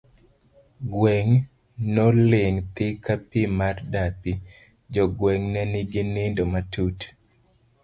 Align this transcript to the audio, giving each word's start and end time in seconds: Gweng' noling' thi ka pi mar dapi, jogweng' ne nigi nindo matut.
Gweng' 0.93 1.41
noling' 1.95 2.61
thi 2.75 2.87
ka 3.05 3.15
pi 3.29 3.41
mar 3.57 3.75
dapi, 3.93 4.31
jogweng' 4.93 5.47
ne 5.53 5.61
nigi 5.73 6.01
nindo 6.13 6.43
matut. 6.51 6.99